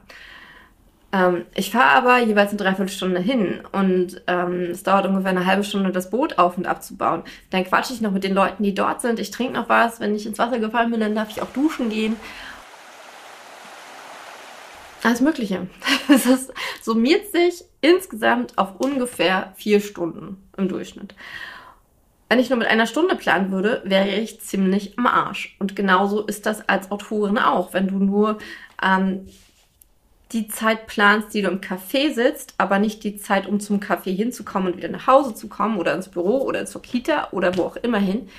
Ähm, 1.13 1.45
ich 1.55 1.71
fahre 1.71 1.97
aber 1.97 2.19
jeweils 2.19 2.51
eine 2.51 2.59
Dreiviertelstunde 2.59 3.19
hin 3.19 3.61
und 3.71 4.21
ähm, 4.27 4.69
es 4.71 4.83
dauert 4.83 5.05
ungefähr 5.05 5.31
eine 5.31 5.45
halbe 5.45 5.63
Stunde, 5.63 5.91
das 5.91 6.09
Boot 6.09 6.37
auf 6.37 6.57
und 6.57 6.67
abzubauen. 6.67 7.23
Dann 7.49 7.65
quatsche 7.65 7.93
ich 7.93 8.01
noch 8.01 8.11
mit 8.11 8.23
den 8.23 8.33
Leuten, 8.33 8.63
die 8.63 8.73
dort 8.73 9.01
sind. 9.01 9.19
Ich 9.19 9.31
trinke 9.31 9.53
noch 9.53 9.67
was. 9.67 9.99
Wenn 9.99 10.15
ich 10.15 10.25
ins 10.25 10.39
Wasser 10.39 10.59
gefallen 10.59 10.91
bin, 10.91 11.01
dann 11.01 11.15
darf 11.15 11.29
ich 11.29 11.41
auch 11.41 11.51
duschen 11.51 11.89
gehen. 11.89 12.15
Alles 15.03 15.21
Mögliche. 15.21 15.67
Das 16.07 16.49
summiert 16.81 17.31
sich 17.31 17.63
insgesamt 17.79 18.57
auf 18.57 18.79
ungefähr 18.79 19.53
vier 19.55 19.79
Stunden 19.79 20.37
im 20.57 20.67
Durchschnitt. 20.67 21.15
Wenn 22.27 22.39
ich 22.39 22.49
nur 22.49 22.59
mit 22.59 22.67
einer 22.67 22.85
Stunde 22.85 23.15
planen 23.15 23.51
würde, 23.51 23.81
wäre 23.85 24.09
ich 24.09 24.41
ziemlich 24.41 24.97
am 24.97 25.07
Arsch. 25.07 25.55
Und 25.59 25.75
genauso 25.75 26.25
ist 26.25 26.45
das 26.45 26.67
als 26.67 26.91
Autorin 26.91 27.37
auch. 27.37 27.73
Wenn 27.73 27.87
du 27.87 27.95
nur 27.95 28.37
ähm, 28.81 29.27
die 30.31 30.47
Zeit 30.47 30.87
planst, 30.87 31.33
die 31.33 31.41
du 31.41 31.49
im 31.49 31.61
Café 31.61 32.13
sitzt, 32.13 32.53
aber 32.57 32.79
nicht 32.79 33.03
die 33.03 33.17
Zeit, 33.17 33.47
um 33.47 33.59
zum 33.59 33.79
Café 33.79 34.15
hinzukommen 34.15 34.71
und 34.71 34.77
wieder 34.77 34.89
nach 34.89 35.07
Hause 35.07 35.33
zu 35.33 35.49
kommen 35.49 35.77
oder 35.77 35.93
ins 35.93 36.09
Büro 36.09 36.41
oder 36.41 36.65
zur 36.65 36.81
Kita 36.81 37.29
oder 37.31 37.57
wo 37.57 37.63
auch 37.63 37.75
immer 37.77 37.99
hin, 37.99 38.29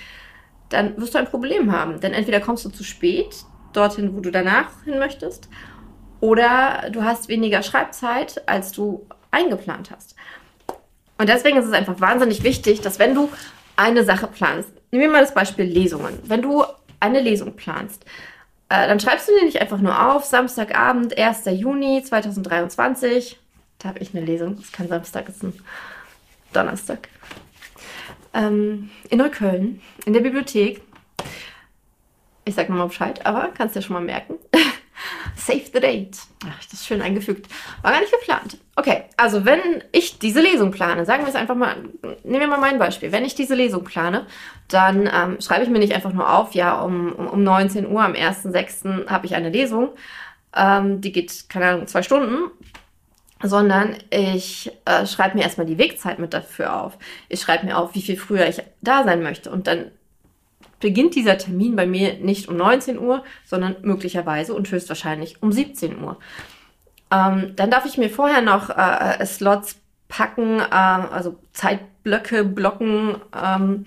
dann 0.71 0.97
wirst 0.97 1.15
du 1.15 1.19
ein 1.19 1.27
Problem 1.27 1.71
haben. 1.71 2.01
Denn 2.01 2.13
entweder 2.13 2.41
kommst 2.41 2.65
du 2.65 2.71
zu 2.71 2.85
spät 2.85 3.45
dorthin, 3.73 4.17
wo 4.17 4.21
du 4.21 4.31
danach 4.31 4.85
hin 4.85 4.99
möchtest, 4.99 5.49
oder 6.21 6.89
du 6.93 7.03
hast 7.03 7.29
weniger 7.29 7.65
Schreibzeit, 7.65 8.49
als 8.49 8.71
du 8.71 9.07
eingeplant 9.33 9.91
hast. 9.91 10.15
Und 11.19 11.29
deswegen 11.29 11.57
ist 11.57 11.67
es 11.67 11.73
einfach 11.73 12.01
wahnsinnig 12.01 12.45
wichtig, 12.45 12.81
dass 12.81 13.01
wenn 13.01 13.15
du 13.15 13.29
eine 13.75 14.05
Sache 14.05 14.29
planst, 14.29 14.71
nehmen 14.93 15.03
wir 15.03 15.11
mal 15.11 15.23
das 15.23 15.35
Beispiel 15.35 15.65
Lesungen. 15.65 16.19
Wenn 16.25 16.41
du 16.41 16.65
eine 17.01 17.21
Lesung 17.21 17.57
planst, 17.57 18.05
äh, 18.73 18.89
dann 18.89 18.99
schreibst 18.99 19.29
du 19.29 19.33
dir 19.39 19.45
nicht 19.45 19.61
einfach 19.61 19.79
nur 19.79 20.15
auf, 20.15 20.25
Samstagabend, 20.25 21.19
1. 21.19 21.45
Juni 21.53 22.03
2023. 22.03 23.39
Da 23.79 23.91
habe 23.91 23.99
ich 23.99 24.15
eine 24.15 24.25
Lesung, 24.25 24.57
das 24.57 24.65
ist 24.65 24.73
kein 24.73 24.89
Samstag, 24.89 25.27
das 25.27 25.37
ist 25.37 25.43
ein 25.43 25.61
Donnerstag. 26.55 27.09
Ähm, 28.33 28.91
in 29.11 29.19
Neukölln, 29.19 29.83
in 30.07 30.15
der 30.15 30.21
Bibliothek. 30.21 30.81
Ich 32.47 32.55
sag 32.55 32.71
nochmal 32.71 32.89
Bescheid, 32.89 33.27
aber 33.27 33.51
kannst 33.55 33.77
dir 33.77 33.83
schon 33.83 33.93
mal 33.93 34.01
merken. 34.01 34.37
Save 35.37 35.65
the 35.73 35.81
date. 35.81 36.19
Ach, 36.45 36.65
das 36.65 36.81
ist 36.81 36.87
schön 36.87 37.03
eingefügt. 37.03 37.49
War 37.83 37.93
gar 37.93 38.01
nicht 38.01 38.13
geplant. 38.13 38.59
Okay, 38.77 39.05
also 39.17 39.45
wenn 39.45 39.83
ich 39.93 40.19
diese 40.19 40.41
Lesung 40.41 40.71
plane, 40.71 41.05
sagen 41.05 41.23
wir 41.23 41.29
es 41.29 41.35
einfach 41.35 41.55
mal, 41.55 41.77
nehmen 42.25 42.41
wir 42.41 42.47
mal 42.47 42.59
mein 42.59 42.79
Beispiel. 42.79 43.13
Wenn 43.13 43.25
ich 43.25 43.35
diese 43.35 43.55
Lesung 43.55 43.85
plane, 43.85 44.27
dann 44.69 45.11
ähm, 45.13 45.41
schreibe 45.41 45.65
ich 45.65 45.71
mir 45.71 45.79
nicht 45.79 45.95
einfach 45.95 46.13
nur 46.13 46.33
auf, 46.33 46.55
ja, 46.55 46.81
um, 46.81 47.13
um, 47.13 47.27
um 47.29 47.43
19 47.43 47.91
Uhr 47.91 48.03
am 48.03 48.13
1.6. 48.13 49.09
habe 49.09 49.27
ich 49.27 49.35
eine 49.35 49.51
Lesung. 49.51 49.91
Ähm, 50.55 51.01
die 51.01 51.13
geht, 51.13 51.49
keine 51.49 51.67
Ahnung, 51.67 51.87
zwei 51.87 52.03
Stunden 52.03 52.51
sondern 53.43 53.97
ich 54.11 54.71
äh, 54.85 55.07
schreibe 55.07 55.37
mir 55.37 55.43
erstmal 55.43 55.67
die 55.67 55.79
Wegzeit 55.79 56.19
mit 56.19 56.33
dafür 56.33 56.81
auf. 56.81 56.99
Ich 57.29 57.41
schreibe 57.41 57.67
mir 57.67 57.77
auf, 57.77 57.95
wie 57.95 58.03
viel 58.03 58.17
früher 58.17 58.47
ich 58.47 58.63
da 58.81 59.05
sein 59.05 59.23
möchte. 59.23 59.51
Und 59.51 59.67
dann 59.67 59.91
beginnt 60.83 61.15
dieser 61.15 61.39
Termin 61.39 61.77
bei 61.77 61.87
mir 61.87 62.19
nicht 62.19 62.49
um 62.49 62.57
19 62.57 62.99
Uhr, 62.99 63.25
sondern 63.47 63.77
möglicherweise 63.83 64.53
und 64.53 64.71
höchstwahrscheinlich 64.71 65.43
um 65.43 65.51
17 65.51 66.03
Uhr. 66.03 66.19
Ähm, 67.11 67.53
dann 67.57 67.71
darf 67.71 67.87
ich 67.87 67.97
mir 67.97 68.11
vorher 68.11 68.43
noch 68.43 68.69
äh, 68.69 69.23
äh 69.23 69.25
Slots 69.25 69.77
packen, 70.09 70.59
äh, 70.59 70.65
also 70.71 71.39
Zeitblöcke 71.53 72.45
blocken, 72.45 73.17
ähm, 73.41 73.85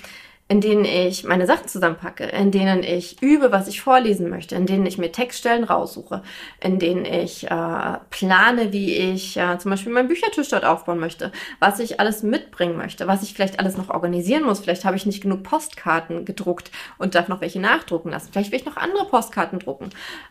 in 0.48 0.62
denen 0.62 0.86
ich 0.86 1.24
meine 1.24 1.48
Sachen 1.48 1.68
zusammenpacke, 1.68 2.25
in 2.25 2.52
denen 2.52 2.84
ich 2.84 3.20
übe, 3.22 3.52
was 3.52 3.68
ich 3.68 3.82
vorlesen 3.82 4.30
möchte, 4.30 4.54
in 4.56 4.68
denen 4.68 4.86
ich 4.86 5.00
mir 5.00 5.12
Textstellen 5.12 5.64
raussuche, 5.64 6.22
in 6.62 6.78
denen 6.78 7.04
ich 7.04 7.46
äh, 7.46 7.98
plane, 8.12 8.72
wie 8.72 8.96
ich 8.96 9.38
äh, 9.38 9.58
zum 9.58 9.72
Beispiel 9.72 9.92
meinen 9.92 10.08
Büchertisch 10.08 10.50
dort 10.50 10.64
aufbauen 10.64 11.00
möchte, 11.00 11.32
was 11.60 11.80
ich 11.80 12.00
alles 12.00 12.22
mitbringen 12.22 12.78
möchte, 12.78 13.08
was 13.08 13.24
ich 13.24 13.34
vielleicht 13.34 13.60
alles 13.60 13.75
noch 13.75 13.90
organisieren 13.90 14.44
muss. 14.44 14.60
Vielleicht 14.60 14.86
habe 14.86 14.98
ich 14.98 15.08
nicht 15.08 15.22
genug 15.22 15.42
Postkarten 15.42 16.25
gedruckt 16.25 16.70
und 17.00 17.16
darf 17.16 17.28
noch 17.28 17.42
welche 17.42 17.60
nachdrucken 17.60 18.12
lassen. 18.12 18.30
Vielleicht 18.32 18.52
will 18.52 18.60
ich 18.60 18.66
noch 18.66 18.78
andere 18.78 19.06
Postkarten 19.08 19.58
drucken. 19.58 19.90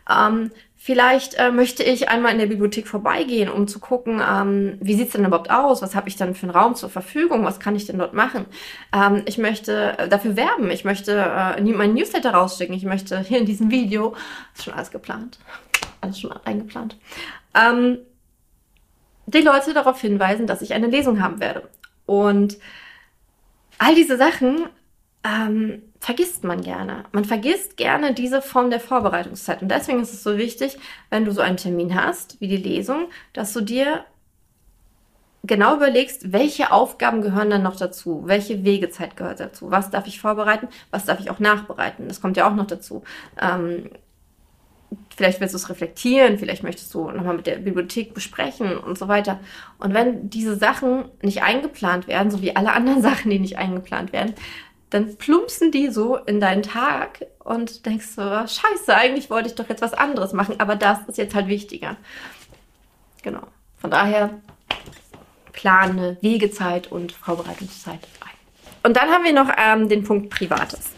Ähm, 0.09 0.49
Vielleicht 0.85 1.33
äh, 1.39 1.49
möchte 1.49 1.81
ich 1.81 2.09
einmal 2.09 2.31
in 2.31 2.37
der 2.37 2.45
Bibliothek 2.45 2.87
vorbeigehen, 2.87 3.49
um 3.49 3.67
zu 3.67 3.79
gucken, 3.79 4.21
ähm, 4.21 4.77
wie 4.79 4.93
sieht's 4.93 5.13
denn 5.13 5.25
überhaupt 5.25 5.49
aus? 5.49 5.81
Was 5.81 5.95
habe 5.95 6.09
ich 6.09 6.15
dann 6.15 6.35
für 6.35 6.43
einen 6.43 6.55
Raum 6.55 6.75
zur 6.75 6.91
Verfügung? 6.91 7.43
Was 7.43 7.59
kann 7.59 7.75
ich 7.75 7.87
denn 7.87 7.97
dort 7.97 8.13
machen? 8.13 8.45
Ähm, 8.93 9.23
ich 9.25 9.39
möchte 9.39 9.97
äh, 9.97 10.07
dafür 10.07 10.35
werben. 10.35 10.69
Ich 10.69 10.85
möchte 10.85 11.13
äh, 11.13 11.59
meinen 11.59 11.95
Newsletter 11.95 12.35
rausschicken. 12.35 12.75
Ich 12.75 12.83
möchte 12.83 13.19
hier 13.21 13.39
in 13.39 13.47
diesem 13.47 13.71
Video, 13.71 14.13
ist 14.53 14.65
schon 14.65 14.75
alles 14.75 14.91
geplant, 14.91 15.39
alles 16.01 16.19
schon 16.19 16.31
eingeplant, 16.45 16.97
ähm, 17.55 17.97
die 19.25 19.41
Leute 19.41 19.73
darauf 19.73 19.99
hinweisen, 19.99 20.45
dass 20.45 20.61
ich 20.61 20.75
eine 20.75 20.85
Lesung 20.85 21.19
haben 21.19 21.39
werde. 21.39 21.67
Und 22.05 22.59
all 23.79 23.95
diese 23.95 24.17
Sachen 24.17 24.67
ähm, 25.23 25.81
vergisst 26.05 26.43
man 26.43 26.61
gerne. 26.61 27.05
Man 27.13 27.25
vergisst 27.25 27.77
gerne 27.77 28.13
diese 28.13 28.43
Form 28.43 28.69
der 28.69 28.79
Vorbereitungszeit. 28.79 29.63
Und 29.63 29.71
deswegen 29.71 30.01
ist 30.01 30.13
es 30.13 30.21
so 30.21 30.37
wichtig, 30.37 30.77
wenn 31.09 31.25
du 31.25 31.31
so 31.31 31.41
einen 31.41 31.57
Termin 31.57 31.95
hast, 31.95 32.39
wie 32.39 32.47
die 32.47 32.57
Lesung, 32.57 33.07
dass 33.33 33.53
du 33.53 33.61
dir 33.61 34.05
genau 35.41 35.75
überlegst, 35.75 36.31
welche 36.31 36.71
Aufgaben 36.71 37.23
gehören 37.23 37.49
dann 37.49 37.63
noch 37.63 37.75
dazu, 37.75 38.21
welche 38.27 38.63
Wegezeit 38.63 39.17
gehört 39.17 39.39
dazu, 39.39 39.71
was 39.71 39.89
darf 39.89 40.05
ich 40.05 40.21
vorbereiten, 40.21 40.67
was 40.91 41.05
darf 41.05 41.19
ich 41.19 41.31
auch 41.31 41.39
nachbereiten. 41.39 42.07
Das 42.07 42.21
kommt 42.21 42.37
ja 42.37 42.47
auch 42.47 42.53
noch 42.53 42.67
dazu. 42.67 43.03
Ähm, 43.41 43.89
vielleicht 45.17 45.41
willst 45.41 45.55
du 45.55 45.57
es 45.57 45.69
reflektieren, 45.69 46.37
vielleicht 46.37 46.61
möchtest 46.61 46.93
du 46.93 47.09
nochmal 47.09 47.37
mit 47.37 47.47
der 47.47 47.55
Bibliothek 47.55 48.13
besprechen 48.13 48.77
und 48.77 48.95
so 48.95 49.07
weiter. 49.07 49.39
Und 49.79 49.95
wenn 49.95 50.29
diese 50.29 50.55
Sachen 50.55 51.05
nicht 51.23 51.41
eingeplant 51.41 52.07
werden, 52.07 52.29
so 52.29 52.43
wie 52.43 52.55
alle 52.55 52.73
anderen 52.73 53.01
Sachen, 53.09 53.31
die 53.31 53.39
nicht 53.39 53.57
eingeplant 53.57 54.13
werden, 54.13 54.35
dann 54.95 55.17
plumpsen 55.17 55.71
die 55.71 55.89
so 55.89 56.15
in 56.15 56.39
deinen 56.39 56.63
Tag 56.63 57.25
und 57.43 57.85
denkst 57.85 58.07
so, 58.15 58.21
scheiße, 58.21 58.95
eigentlich 58.95 59.29
wollte 59.29 59.49
ich 59.49 59.55
doch 59.55 59.67
jetzt 59.67 59.81
was 59.81 59.93
anderes 59.93 60.31
machen, 60.31 60.55
aber 60.59 60.77
das 60.77 60.99
ist 61.07 61.17
jetzt 61.17 61.35
halt 61.35 61.47
wichtiger. 61.47 61.97
Genau. 63.21 63.41
Von 63.77 63.91
daher 63.91 64.29
plane 65.51 66.17
Wegezeit 66.21 66.91
und 66.91 67.11
Vorbereitungszeit 67.11 67.99
ein. 68.21 68.29
Und 68.83 68.95
dann 68.95 69.09
haben 69.09 69.25
wir 69.25 69.33
noch 69.33 69.51
ähm, 69.57 69.89
den 69.89 70.05
Punkt 70.05 70.29
Privates. 70.29 70.91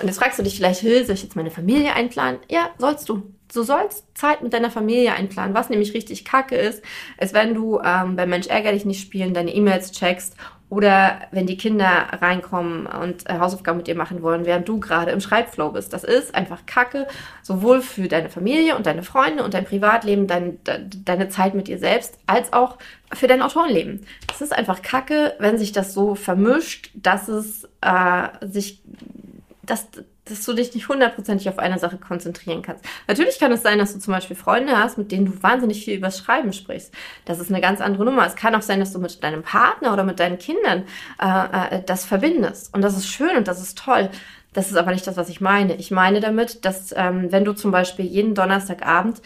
Und 0.00 0.06
jetzt 0.06 0.18
fragst 0.18 0.38
du 0.38 0.42
dich 0.42 0.56
vielleicht, 0.56 0.80
soll 0.80 0.90
ich 0.90 1.22
jetzt 1.22 1.36
meine 1.36 1.50
Familie 1.50 1.92
einplanen? 1.92 2.40
Ja, 2.48 2.70
sollst 2.78 3.08
du. 3.10 3.34
Du 3.52 3.62
sollst 3.62 4.06
Zeit 4.16 4.42
mit 4.42 4.52
deiner 4.52 4.70
Familie 4.70 5.12
einplanen. 5.12 5.54
Was 5.54 5.70
nämlich 5.70 5.94
richtig 5.94 6.24
kacke 6.24 6.56
ist, 6.56 6.82
ist, 7.20 7.34
wenn 7.34 7.54
du 7.54 7.80
ähm, 7.84 8.16
bei 8.16 8.26
Mensch 8.26 8.46
ärger 8.46 8.72
dich 8.72 8.84
nicht 8.84 9.00
spielen, 9.00 9.34
deine 9.34 9.54
E-Mails 9.54 9.92
checkst 9.92 10.36
oder 10.72 11.20
wenn 11.32 11.46
die 11.46 11.58
Kinder 11.58 12.06
reinkommen 12.12 12.86
und 12.86 13.28
äh, 13.28 13.38
Hausaufgaben 13.38 13.76
mit 13.76 13.88
dir 13.88 13.94
machen 13.94 14.22
wollen, 14.22 14.46
während 14.46 14.66
du 14.66 14.80
gerade 14.80 15.10
im 15.10 15.20
Schreibflow 15.20 15.68
bist. 15.68 15.92
Das 15.92 16.02
ist 16.02 16.34
einfach 16.34 16.64
Kacke, 16.64 17.06
sowohl 17.42 17.82
für 17.82 18.08
deine 18.08 18.30
Familie 18.30 18.74
und 18.74 18.86
deine 18.86 19.02
Freunde 19.02 19.44
und 19.44 19.52
dein 19.52 19.66
Privatleben, 19.66 20.26
dein, 20.26 20.64
de, 20.64 20.86
deine 21.04 21.28
Zeit 21.28 21.52
mit 21.54 21.68
dir 21.68 21.76
selbst, 21.76 22.18
als 22.26 22.54
auch 22.54 22.78
für 23.12 23.26
dein 23.26 23.42
Autorenleben. 23.42 24.06
Es 24.32 24.40
ist 24.40 24.54
einfach 24.54 24.80
Kacke, 24.80 25.34
wenn 25.38 25.58
sich 25.58 25.72
das 25.72 25.92
so 25.92 26.14
vermischt, 26.14 26.90
dass 26.94 27.28
es 27.28 27.68
äh, 27.82 28.28
sich, 28.40 28.82
dass, 29.62 29.88
dass 30.24 30.44
du 30.44 30.52
dich 30.52 30.74
nicht 30.74 30.88
hundertprozentig 30.88 31.48
auf 31.48 31.58
eine 31.58 31.78
Sache 31.78 31.98
konzentrieren 31.98 32.62
kannst. 32.62 32.84
Natürlich 33.08 33.38
kann 33.40 33.50
es 33.50 33.62
sein, 33.62 33.78
dass 33.78 33.92
du 33.92 33.98
zum 33.98 34.12
Beispiel 34.12 34.36
Freunde 34.36 34.78
hast, 34.78 34.96
mit 34.96 35.10
denen 35.10 35.26
du 35.26 35.42
wahnsinnig 35.42 35.84
viel 35.84 35.96
übers 35.96 36.18
Schreiben 36.18 36.52
sprichst. 36.52 36.94
Das 37.24 37.40
ist 37.40 37.50
eine 37.50 37.60
ganz 37.60 37.80
andere 37.80 38.04
Nummer. 38.04 38.26
Es 38.26 38.36
kann 38.36 38.54
auch 38.54 38.62
sein, 38.62 38.78
dass 38.78 38.92
du 38.92 39.00
mit 39.00 39.22
deinem 39.24 39.42
Partner 39.42 39.92
oder 39.92 40.04
mit 40.04 40.20
deinen 40.20 40.38
Kindern 40.38 40.84
äh, 41.20 41.76
äh, 41.76 41.82
das 41.84 42.04
verbindest. 42.04 42.72
Und 42.72 42.82
das 42.82 42.96
ist 42.96 43.08
schön 43.08 43.36
und 43.36 43.48
das 43.48 43.60
ist 43.60 43.78
toll. 43.78 44.10
Das 44.52 44.70
ist 44.70 44.76
aber 44.76 44.92
nicht 44.92 45.06
das, 45.06 45.16
was 45.16 45.28
ich 45.28 45.40
meine. 45.40 45.76
Ich 45.76 45.90
meine 45.90 46.20
damit, 46.20 46.64
dass 46.64 46.94
ähm, 46.96 47.32
wenn 47.32 47.44
du 47.44 47.52
zum 47.52 47.70
Beispiel 47.72 48.04
jeden 48.04 48.34
Donnerstagabend 48.34 49.22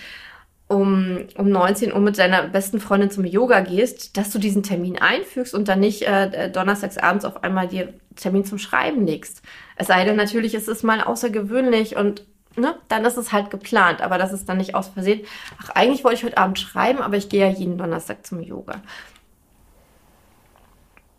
um, 0.68 1.26
um 1.36 1.48
19 1.48 1.92
Uhr 1.92 2.00
mit 2.00 2.18
deiner 2.18 2.44
besten 2.44 2.80
Freundin 2.80 3.10
zum 3.10 3.24
Yoga 3.24 3.60
gehst, 3.60 4.16
dass 4.16 4.30
du 4.30 4.38
diesen 4.38 4.62
Termin 4.62 4.98
einfügst 4.98 5.54
und 5.54 5.68
dann 5.68 5.80
nicht 5.80 6.02
äh, 6.02 6.50
donnerstags 6.50 6.98
abends 6.98 7.24
auf 7.24 7.44
einmal 7.44 7.68
dir 7.68 7.92
Termin 8.16 8.44
zum 8.44 8.58
Schreiben 8.58 9.06
legst. 9.06 9.42
Es 9.76 9.88
sei 9.88 10.04
denn, 10.04 10.16
natürlich 10.16 10.54
ist 10.54 10.68
es 10.68 10.82
mal 10.82 11.00
außergewöhnlich 11.02 11.96
und 11.96 12.24
ne, 12.56 12.76
dann 12.88 13.04
ist 13.04 13.16
es 13.16 13.32
halt 13.32 13.50
geplant, 13.50 14.00
aber 14.00 14.18
das 14.18 14.32
ist 14.32 14.48
dann 14.48 14.56
nicht 14.56 14.74
aus 14.74 14.88
Versehen. 14.88 15.26
Ach, 15.62 15.70
eigentlich 15.70 16.02
wollte 16.02 16.16
ich 16.16 16.24
heute 16.24 16.38
Abend 16.38 16.58
schreiben, 16.58 17.00
aber 17.00 17.16
ich 17.16 17.28
gehe 17.28 17.46
ja 17.46 17.52
jeden 17.52 17.78
Donnerstag 17.78 18.26
zum 18.26 18.40
Yoga. 18.40 18.82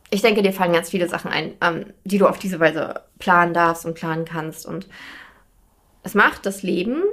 Ich 0.10 0.22
denke, 0.22 0.42
dir 0.42 0.54
fallen 0.54 0.74
ganz 0.74 0.90
viele 0.90 1.10
Sachen 1.10 1.32
ein, 1.32 1.54
ähm, 1.62 1.94
die 2.04 2.18
du 2.18 2.28
auf 2.28 2.40
diese 2.40 2.60
Weise 2.60 3.02
planen 3.20 3.54
darfst 3.54 3.86
und 3.86 3.94
planen 3.94 4.26
kannst. 4.26 4.66
Und 4.66 4.88
es 6.04 6.14
macht 6.14 6.46
das 6.46 6.64
Leben 6.64 7.04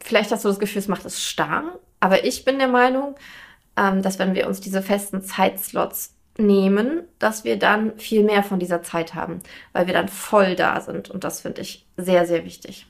vielleicht 0.00 0.32
hast 0.32 0.44
du 0.44 0.48
das 0.48 0.58
Gefühl, 0.58 0.80
es 0.80 0.88
macht 0.88 1.04
es 1.04 1.22
starr, 1.22 1.78
aber 2.00 2.24
ich 2.24 2.44
bin 2.44 2.58
der 2.58 2.68
Meinung, 2.68 3.14
ähm, 3.76 4.02
dass 4.02 4.18
wenn 4.18 4.34
wir 4.34 4.46
uns 4.46 4.60
diese 4.60 4.82
festen 4.82 5.22
Zeitslots 5.22 6.14
nehmen, 6.38 7.02
dass 7.18 7.44
wir 7.44 7.58
dann 7.58 7.98
viel 7.98 8.22
mehr 8.22 8.42
von 8.42 8.60
dieser 8.60 8.82
Zeit 8.82 9.14
haben, 9.14 9.40
weil 9.72 9.86
wir 9.86 9.94
dann 9.94 10.08
voll 10.08 10.54
da 10.54 10.80
sind. 10.80 11.10
Und 11.10 11.24
das 11.24 11.40
finde 11.40 11.60
ich 11.60 11.84
sehr, 11.96 12.26
sehr 12.26 12.44
wichtig. 12.44 12.86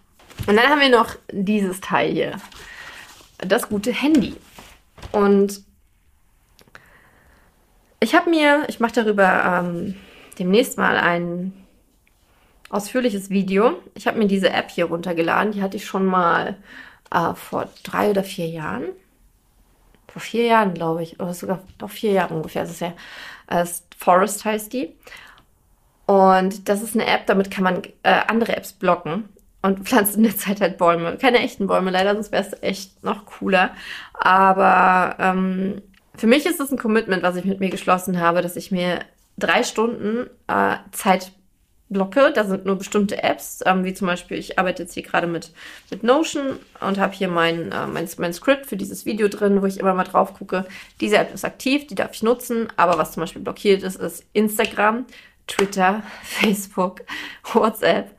Und 0.46 0.56
dann 0.56 0.68
haben 0.68 0.80
wir 0.80 0.90
noch 0.90 1.16
dieses 1.32 1.80
Teil 1.80 2.12
hier. 2.12 2.36
Das 3.38 3.68
gute 3.68 3.92
Handy. 3.92 4.36
Und 5.12 5.62
ich 8.00 8.14
habe 8.14 8.30
mir, 8.30 8.64
ich 8.68 8.80
mache 8.80 8.92
darüber 8.92 9.62
ähm, 9.64 9.96
demnächst 10.38 10.78
mal 10.78 10.96
ein 10.96 11.52
ausführliches 12.70 13.30
Video. 13.30 13.78
Ich 13.94 14.06
habe 14.06 14.18
mir 14.18 14.26
diese 14.26 14.50
App 14.50 14.70
hier 14.70 14.86
runtergeladen. 14.86 15.52
Die 15.52 15.62
hatte 15.62 15.78
ich 15.78 15.86
schon 15.86 16.04
mal 16.04 16.56
äh, 17.10 17.34
vor 17.34 17.68
drei 17.82 18.10
oder 18.10 18.22
vier 18.22 18.46
Jahren. 18.46 18.84
Vor 20.06 20.22
vier 20.22 20.44
Jahren, 20.46 20.74
glaube 20.74 21.02
ich, 21.02 21.18
oder 21.20 21.34
sogar 21.34 21.62
doch 21.78 21.90
vier 21.90 22.12
Jahre 22.12 22.34
ungefähr. 22.34 22.62
Das 22.62 22.72
ist 22.72 22.80
ja 22.80 22.92
Forest 23.98 24.44
heißt 24.44 24.72
die. 24.72 24.94
Und 26.06 26.68
das 26.68 26.82
ist 26.82 26.94
eine 26.94 27.06
App, 27.06 27.26
damit 27.26 27.50
kann 27.50 27.64
man 27.64 27.82
äh, 28.02 28.20
andere 28.28 28.56
Apps 28.56 28.72
blocken 28.72 29.28
und 29.62 29.80
pflanzt 29.84 30.16
in 30.16 30.22
der 30.22 30.36
Zeit 30.36 30.60
halt 30.60 30.78
Bäume. 30.78 31.18
Keine 31.18 31.38
echten 31.38 31.66
Bäume, 31.66 31.90
leider, 31.90 32.14
sonst 32.14 32.32
wäre 32.32 32.44
es 32.44 32.62
echt 32.62 33.04
noch 33.04 33.26
cooler. 33.26 33.70
Aber 34.14 35.16
ähm, 35.18 35.82
für 36.14 36.26
mich 36.26 36.46
ist 36.46 36.60
es 36.60 36.70
ein 36.70 36.78
Commitment, 36.78 37.22
was 37.22 37.36
ich 37.36 37.44
mit 37.44 37.60
mir 37.60 37.70
geschlossen 37.70 38.20
habe, 38.20 38.42
dass 38.42 38.56
ich 38.56 38.70
mir 38.70 39.00
drei 39.36 39.62
Stunden 39.62 40.28
äh, 40.48 40.76
Zeit 40.92 41.32
blocke. 41.88 42.32
Da 42.34 42.44
sind 42.44 42.66
nur 42.66 42.76
bestimmte 42.76 43.22
Apps, 43.22 43.60
ähm, 43.64 43.84
wie 43.84 43.94
zum 43.94 44.06
Beispiel, 44.06 44.38
ich 44.38 44.58
arbeite 44.58 44.82
jetzt 44.82 44.94
hier 44.94 45.02
gerade 45.02 45.26
mit, 45.26 45.52
mit 45.90 46.02
Notion 46.02 46.58
und 46.80 46.98
habe 46.98 47.14
hier 47.14 47.28
mein, 47.28 47.72
äh, 47.72 47.86
mein, 47.86 48.08
mein 48.18 48.32
Skript 48.32 48.66
für 48.66 48.76
dieses 48.76 49.06
Video 49.06 49.28
drin, 49.28 49.62
wo 49.62 49.66
ich 49.66 49.80
immer 49.80 49.94
mal 49.94 50.04
drauf 50.04 50.34
gucke. 50.34 50.66
Diese 51.00 51.18
App 51.18 51.32
ist 51.32 51.44
aktiv, 51.44 51.86
die 51.86 51.94
darf 51.94 52.12
ich 52.12 52.22
nutzen, 52.22 52.68
aber 52.76 52.98
was 52.98 53.12
zum 53.12 53.22
Beispiel 53.22 53.42
blockiert 53.42 53.82
ist, 53.82 53.96
ist 53.96 54.24
Instagram, 54.32 55.06
Twitter, 55.46 56.02
Facebook, 56.22 57.02
WhatsApp. 57.52 58.10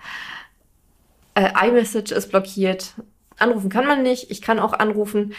Äh, 1.35 1.51
iMessage 1.67 2.11
ist 2.11 2.29
blockiert. 2.29 2.93
Anrufen 3.37 3.69
kann 3.69 3.85
man 3.85 4.03
nicht. 4.03 4.31
Ich 4.31 4.41
kann 4.41 4.59
auch 4.59 4.73
anrufen. 4.73 5.33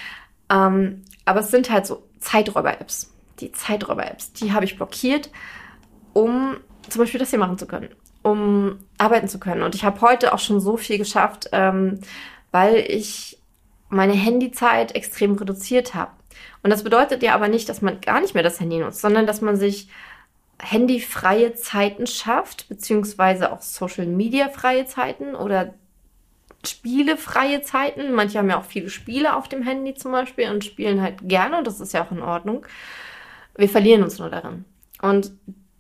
Ähm, 0.51 1.03
aber 1.25 1.41
es 1.41 1.51
sind 1.51 1.71
halt 1.71 1.87
so 1.87 2.07
Zeiträuber-Apps. 2.21 3.13
Die 3.41 3.53
Zeiträuber-Apps, 3.53 4.33
die 4.35 4.53
habe 4.53 4.65
ich 4.65 4.77
blockiert, 4.77 5.31
um 6.13 6.57
zum 6.89 7.01
Beispiel 7.01 7.21
das 7.21 7.31
hier 7.31 7.39
machen 7.39 7.59
zu 7.59 7.67
können 7.67 7.89
um 8.23 8.79
arbeiten 8.99 9.29
zu 9.29 9.39
können. 9.41 9.63
Und 9.63 9.75
ich 9.75 9.85
habe 9.85 10.01
heute 10.01 10.35
auch 10.35 10.39
schon 10.39 10.61
so 10.61 10.77
viel 10.77 10.99
geschafft, 10.99 11.49
ähm, 11.53 12.01
weil 12.51 12.77
ich 12.77 13.39
meine 13.89 14.13
Handyzeit 14.13 14.95
extrem 14.95 15.35
reduziert 15.35 15.95
habe. 15.95 16.13
Und 16.63 16.71
das 16.71 16.85
bedeutet 16.85 17.23
ja 17.23 17.35
aber 17.35 17.49
nicht, 17.49 17.69
dass 17.69 17.83
man 17.83 18.01
gar 18.01 18.21
nicht 18.21 18.35
mehr 18.35 18.43
das 18.43 18.61
Handy 18.61 18.79
nutzt, 18.79 19.01
sondern 19.01 19.27
dass 19.27 19.41
man 19.41 19.57
sich 19.57 19.89
handyfreie 20.63 21.55
Zeiten 21.55 22.07
schafft, 22.07 22.69
beziehungsweise 22.69 23.51
auch 23.51 23.63
Social 23.63 24.07
Media 24.07 24.49
freie 24.49 24.85
Zeiten 24.85 25.35
oder 25.35 25.75
spielefreie 26.67 27.63
Zeiten. 27.63 28.13
Manche 28.13 28.39
haben 28.39 28.51
ja 28.51 28.59
auch 28.59 28.65
viele 28.65 28.91
Spiele 28.91 29.37
auf 29.37 29.49
dem 29.49 29.63
Handy 29.63 29.95
zum 29.95 30.13
Beispiel 30.13 30.51
und 30.51 30.65
spielen 30.65 31.01
halt 31.01 31.17
gerne 31.23 31.59
und 31.59 31.67
das 31.67 31.81
ist 31.81 31.95
ja 31.95 32.05
auch 32.05 32.13
in 32.13 32.23
Ordnung. 32.23 32.67
Wir 33.57 33.69
verlieren 33.69 34.03
uns 34.03 34.19
nur 34.19 34.29
darin. 34.29 34.65
Und 35.01 35.33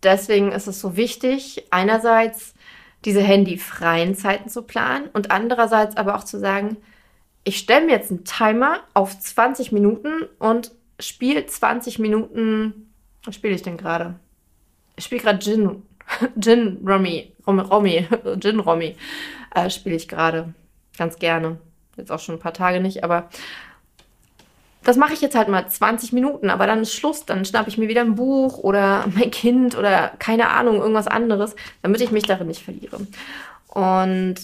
deswegen 0.02 0.52
ist 0.52 0.66
es 0.66 0.80
so 0.80 0.96
wichtig, 0.96 1.66
einerseits 1.70 2.54
diese 3.04 3.22
handyfreien 3.22 4.14
Zeiten 4.14 4.48
zu 4.48 4.62
planen 4.62 5.08
und 5.12 5.30
andererseits 5.30 5.96
aber 5.96 6.16
auch 6.16 6.24
zu 6.24 6.38
sagen, 6.38 6.76
ich 7.44 7.58
stelle 7.58 7.86
mir 7.86 7.92
jetzt 7.92 8.10
einen 8.10 8.24
Timer 8.24 8.80
auf 8.92 9.18
20 9.18 9.72
Minuten 9.72 10.28
und 10.38 10.72
spiele 10.98 11.46
20 11.46 11.98
Minuten. 11.98 12.92
Was 13.24 13.34
spiele 13.34 13.54
ich 13.54 13.62
denn 13.62 13.78
gerade? 13.78 14.16
Ich 14.96 15.04
spiele 15.04 15.22
gerade 15.22 15.38
Gin, 15.38 15.82
Gin 16.38 16.78
Romy, 16.86 17.32
Romy, 17.46 18.06
Gin 18.40 18.60
Romy 18.60 18.96
äh, 19.54 19.70
spiele 19.70 19.96
ich 19.96 20.08
gerade 20.08 20.52
ganz 20.98 21.18
gerne. 21.18 21.58
Jetzt 21.96 22.12
auch 22.12 22.20
schon 22.20 22.36
ein 22.36 22.40
paar 22.40 22.54
Tage 22.54 22.80
nicht, 22.80 23.04
aber 23.04 23.30
das 24.82 24.96
mache 24.96 25.12
ich 25.12 25.20
jetzt 25.20 25.34
halt 25.34 25.48
mal 25.48 25.68
20 25.68 26.12
Minuten, 26.12 26.48
aber 26.48 26.66
dann 26.66 26.80
ist 26.80 26.94
Schluss. 26.94 27.26
Dann 27.26 27.44
schnappe 27.44 27.68
ich 27.68 27.78
mir 27.78 27.88
wieder 27.88 28.00
ein 28.00 28.14
Buch 28.14 28.58
oder 28.58 29.06
mein 29.14 29.30
Kind 29.30 29.76
oder 29.76 30.08
keine 30.18 30.48
Ahnung, 30.50 30.76
irgendwas 30.76 31.06
anderes, 31.06 31.54
damit 31.82 32.00
ich 32.00 32.10
mich 32.10 32.24
darin 32.24 32.46
nicht 32.46 32.62
verliere. 32.62 33.06
Und 33.68 34.36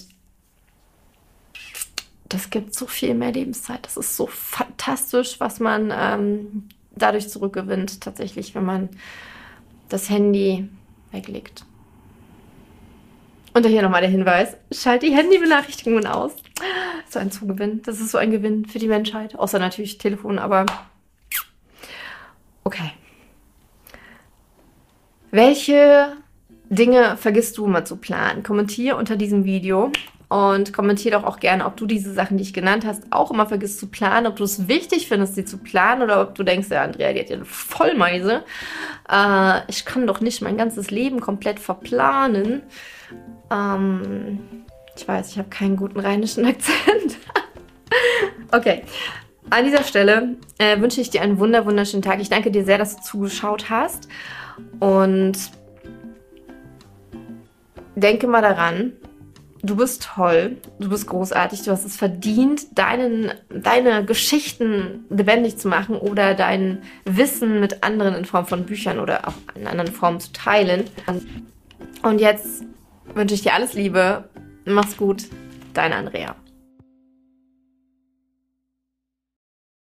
das 2.28 2.50
gibt 2.50 2.74
so 2.74 2.86
viel 2.86 3.14
mehr 3.14 3.32
Lebenszeit. 3.32 3.84
Das 3.84 3.96
ist 3.96 4.16
so 4.16 4.26
fantastisch, 4.26 5.38
was 5.38 5.60
man 5.60 5.92
ähm, 5.96 6.68
dadurch 6.94 7.28
zurückgewinnt, 7.28 8.00
tatsächlich, 8.00 8.54
wenn 8.54 8.64
man 8.64 8.88
das 9.88 10.10
Handy 10.10 10.68
weglegt. 11.12 11.64
Und 13.54 13.64
hier 13.64 13.82
nochmal 13.82 14.02
der 14.02 14.10
Hinweis: 14.10 14.56
Schalt 14.72 15.02
die 15.02 15.14
Handybenachrichtigungen 15.14 16.06
aus. 16.06 16.32
So 17.16 17.22
ein 17.22 17.30
Zugewinn. 17.30 17.80
Das 17.80 17.98
ist 17.98 18.10
so 18.10 18.18
ein 18.18 18.30
Gewinn 18.30 18.66
für 18.66 18.78
die 18.78 18.88
Menschheit. 18.88 19.38
Außer 19.38 19.58
natürlich 19.58 19.96
Telefon, 19.96 20.38
aber 20.38 20.66
okay. 22.62 22.92
Welche 25.30 26.12
Dinge 26.68 27.16
vergisst 27.16 27.56
du 27.56 27.66
mal 27.68 27.86
zu 27.86 27.96
planen? 27.96 28.42
Kommentiere 28.42 28.96
unter 28.96 29.16
diesem 29.16 29.46
Video 29.46 29.92
und 30.28 30.74
kommentiere 30.74 31.18
doch 31.18 31.24
auch 31.24 31.40
gerne, 31.40 31.64
ob 31.64 31.78
du 31.78 31.86
diese 31.86 32.12
Sachen, 32.12 32.36
die 32.36 32.42
ich 32.42 32.52
genannt 32.52 32.84
hast, 32.84 33.04
auch 33.08 33.30
immer 33.30 33.46
vergisst 33.46 33.80
zu 33.80 33.86
planen, 33.86 34.26
ob 34.26 34.36
du 34.36 34.44
es 34.44 34.68
wichtig 34.68 35.08
findest, 35.08 35.36
sie 35.36 35.46
zu 35.46 35.56
planen 35.56 36.02
oder 36.02 36.20
ob 36.20 36.34
du 36.34 36.42
denkst, 36.42 36.68
ja, 36.68 36.82
Andrea, 36.82 37.14
die 37.14 37.20
hat 37.20 37.30
ja 37.30 37.36
eine 37.36 37.46
Vollmeise. 37.46 38.42
Äh, 39.10 39.60
ich 39.68 39.86
kann 39.86 40.06
doch 40.06 40.20
nicht 40.20 40.42
mein 40.42 40.58
ganzes 40.58 40.90
Leben 40.90 41.20
komplett 41.20 41.60
verplanen. 41.60 42.60
Ähm, 43.50 44.66
ich 44.96 45.06
weiß, 45.06 45.30
ich 45.30 45.38
habe 45.38 45.48
keinen 45.48 45.76
guten 45.76 46.00
rheinischen 46.00 46.44
Akzent. 46.46 47.18
okay. 48.52 48.82
An 49.48 49.64
dieser 49.64 49.84
Stelle 49.84 50.36
äh, 50.58 50.80
wünsche 50.80 51.00
ich 51.00 51.10
dir 51.10 51.22
einen 51.22 51.38
wunder 51.38 51.64
wunderschönen 51.66 52.02
Tag. 52.02 52.20
Ich 52.20 52.28
danke 52.28 52.50
dir 52.50 52.64
sehr, 52.64 52.78
dass 52.78 52.96
du 52.96 53.02
zugeschaut 53.02 53.70
hast. 53.70 54.08
Und 54.80 55.38
denke 57.94 58.26
mal 58.26 58.42
daran, 58.42 58.92
du 59.62 59.76
bist 59.76 60.02
toll, 60.14 60.56
du 60.78 60.88
bist 60.88 61.06
großartig, 61.06 61.62
du 61.62 61.70
hast 61.70 61.84
es 61.84 61.96
verdient, 61.96 62.78
deinen, 62.78 63.32
deine 63.48 64.04
Geschichten 64.04 65.04
lebendig 65.10 65.58
zu 65.58 65.68
machen 65.68 65.96
oder 65.96 66.34
dein 66.34 66.82
Wissen 67.04 67.60
mit 67.60 67.82
anderen 67.82 68.14
in 68.14 68.24
Form 68.24 68.46
von 68.46 68.64
Büchern 68.64 68.98
oder 68.98 69.28
auch 69.28 69.34
in 69.54 69.66
anderen 69.66 69.92
Formen 69.92 70.20
zu 70.20 70.32
teilen. 70.32 70.84
Und 72.02 72.20
jetzt 72.20 72.64
wünsche 73.14 73.34
ich 73.34 73.42
dir 73.42 73.54
alles 73.54 73.74
Liebe. 73.74 74.24
Mach's 74.66 74.96
gut. 74.96 75.24
Deine 75.74 75.96
Andrea. 75.96 76.34